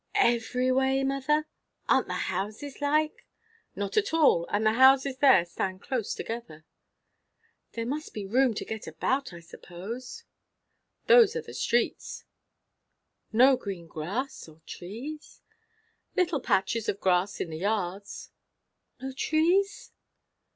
"Every 0.15 0.71
way, 0.71 1.03
mother? 1.03 1.47
Aren't 1.87 2.07
the 2.07 2.15
houses 2.31 2.81
like?" 2.81 3.23
"Not 3.75 3.97
at 3.97 4.15
all. 4.15 4.47
And 4.49 4.65
the 4.65 4.71
houses 4.73 5.17
there 5.17 5.45
stand 5.45 5.83
close 5.83 6.15
together." 6.15 6.65
"There 7.73 7.85
must 7.85 8.11
be 8.11 8.25
room 8.25 8.55
to 8.55 8.65
get 8.65 8.87
about, 8.87 9.31
I 9.31 9.41
suppose?" 9.41 10.23
"Those 11.05 11.35
are 11.35 11.43
the 11.43 11.53
streets." 11.53 12.25
"No 13.31 13.55
green 13.55 13.85
grass, 13.85 14.47
or 14.49 14.61
trees?" 14.65 15.43
"Little 16.15 16.39
patches 16.41 16.89
of 16.89 16.99
grass 16.99 17.39
in 17.39 17.51
the 17.51 17.59
yards." 17.59 18.31
"No 19.01 19.11
trees?" 19.11 19.91